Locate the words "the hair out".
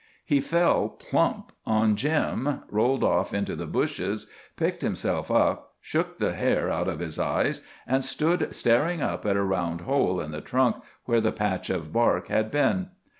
6.17-6.87